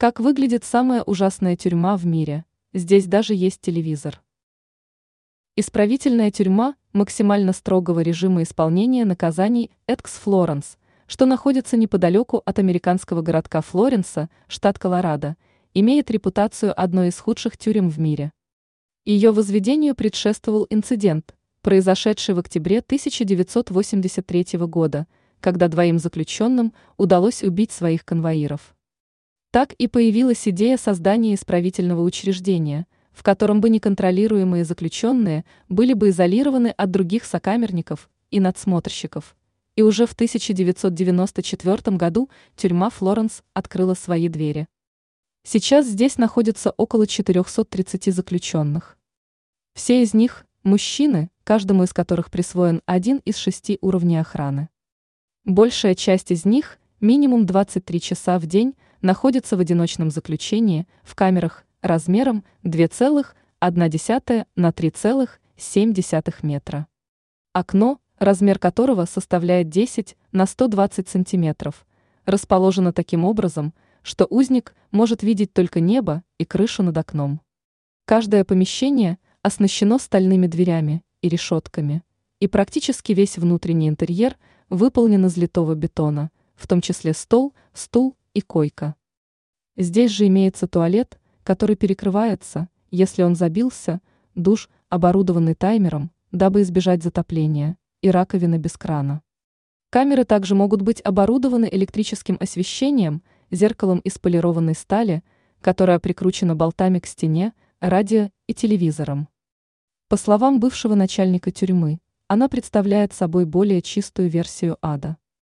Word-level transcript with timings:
Как 0.00 0.18
выглядит 0.18 0.64
самая 0.64 1.02
ужасная 1.02 1.56
тюрьма 1.56 1.94
в 1.98 2.06
мире? 2.06 2.46
Здесь 2.72 3.04
даже 3.04 3.34
есть 3.34 3.60
телевизор. 3.60 4.22
Исправительная 5.56 6.30
тюрьма 6.30 6.76
максимально 6.94 7.52
строгого 7.52 8.00
режима 8.00 8.42
исполнения 8.44 9.04
наказаний 9.04 9.70
Экс 9.86 10.12
Флоренс, 10.12 10.78
что 11.06 11.26
находится 11.26 11.76
неподалеку 11.76 12.40
от 12.46 12.58
американского 12.58 13.20
городка 13.20 13.60
Флоренса, 13.60 14.30
штат 14.48 14.78
Колорадо, 14.78 15.36
имеет 15.74 16.10
репутацию 16.10 16.72
одной 16.82 17.08
из 17.08 17.18
худших 17.18 17.58
тюрем 17.58 17.90
в 17.90 18.00
мире. 18.00 18.32
Ее 19.04 19.32
возведению 19.32 19.94
предшествовал 19.94 20.66
инцидент, 20.70 21.34
произошедший 21.60 22.34
в 22.34 22.38
октябре 22.38 22.78
1983 22.78 24.60
года, 24.60 25.06
когда 25.40 25.68
двоим 25.68 25.98
заключенным 25.98 26.72
удалось 26.96 27.42
убить 27.42 27.70
своих 27.70 28.06
конвоиров. 28.06 28.74
Так 29.50 29.72
и 29.72 29.88
появилась 29.88 30.46
идея 30.46 30.76
создания 30.76 31.34
исправительного 31.34 32.02
учреждения, 32.02 32.86
в 33.10 33.24
котором 33.24 33.60
бы 33.60 33.68
неконтролируемые 33.68 34.64
заключенные 34.64 35.44
были 35.68 35.92
бы 35.92 36.10
изолированы 36.10 36.68
от 36.68 36.90
других 36.92 37.24
сокамерников 37.24 38.08
и 38.30 38.38
надсмотрщиков. 38.38 39.36
И 39.74 39.82
уже 39.82 40.06
в 40.06 40.12
1994 40.12 41.96
году 41.96 42.30
тюрьма 42.54 42.90
Флоренс 42.90 43.42
открыла 43.52 43.94
свои 43.94 44.28
двери. 44.28 44.68
Сейчас 45.42 45.86
здесь 45.86 46.16
находится 46.16 46.70
около 46.76 47.08
430 47.08 48.14
заключенных. 48.14 48.98
Все 49.74 50.02
из 50.02 50.14
них– 50.14 50.46
мужчины, 50.62 51.30
каждому 51.42 51.82
из 51.82 51.92
которых 51.92 52.30
присвоен 52.30 52.82
один 52.86 53.16
из 53.24 53.36
шести 53.36 53.78
уровней 53.80 54.18
охраны. 54.18 54.68
Большая 55.44 55.94
часть 55.96 56.30
из 56.30 56.44
них, 56.44 56.78
минимум 57.00 57.46
23 57.46 58.00
часа 58.00 58.38
в 58.38 58.46
день, 58.46 58.74
находится 59.02 59.56
в 59.56 59.60
одиночном 59.60 60.10
заключении 60.10 60.86
в 61.02 61.14
камерах 61.14 61.64
размером 61.82 62.44
2,1 62.64 64.46
на 64.56 64.68
3,7 64.70 66.34
метра. 66.42 66.86
Окно, 67.52 68.00
размер 68.18 68.58
которого 68.58 69.06
составляет 69.06 69.68
10 69.68 70.16
на 70.32 70.46
120 70.46 71.08
сантиметров, 71.08 71.86
расположено 72.26 72.92
таким 72.92 73.24
образом, 73.24 73.74
что 74.02 74.26
узник 74.28 74.74
может 74.90 75.22
видеть 75.22 75.52
только 75.52 75.80
небо 75.80 76.22
и 76.38 76.44
крышу 76.44 76.82
над 76.82 76.96
окном. 76.96 77.40
Каждое 78.04 78.44
помещение 78.44 79.18
оснащено 79.42 79.98
стальными 79.98 80.46
дверями 80.46 81.02
и 81.22 81.28
решетками, 81.28 82.02
и 82.40 82.46
практически 82.46 83.12
весь 83.12 83.38
внутренний 83.38 83.88
интерьер 83.88 84.36
выполнен 84.68 85.26
из 85.26 85.36
литого 85.36 85.74
бетона, 85.74 86.30
в 86.56 86.66
том 86.66 86.80
числе 86.80 87.14
стол, 87.14 87.54
стул 87.72 88.16
и 88.34 88.40
койка. 88.40 88.94
Здесь 89.80 90.10
же 90.10 90.26
имеется 90.26 90.66
туалет, 90.68 91.18
который 91.42 91.74
перекрывается, 91.74 92.68
если 92.90 93.22
он 93.22 93.34
забился, 93.34 94.02
душ, 94.34 94.68
оборудованный 94.90 95.54
таймером, 95.54 96.10
дабы 96.32 96.60
избежать 96.60 97.02
затопления, 97.02 97.78
и 98.02 98.10
раковина 98.10 98.58
без 98.58 98.76
крана. 98.76 99.22
Камеры 99.88 100.24
также 100.24 100.54
могут 100.54 100.82
быть 100.82 101.00
оборудованы 101.00 101.66
электрическим 101.72 102.36
освещением, 102.40 103.22
зеркалом 103.50 104.00
из 104.00 104.18
полированной 104.18 104.74
стали, 104.74 105.24
которая 105.62 105.98
прикручена 105.98 106.54
болтами 106.54 106.98
к 106.98 107.06
стене, 107.06 107.54
радио 107.80 108.28
и 108.46 108.52
телевизором. 108.52 109.28
По 110.08 110.18
словам 110.18 110.60
бывшего 110.60 110.94
начальника 110.94 111.52
тюрьмы, 111.52 112.00
она 112.26 112.50
представляет 112.50 113.14
собой 113.14 113.46
более 113.46 113.80
чистую 113.80 114.28
версию 114.28 114.76
ада. 114.82 115.16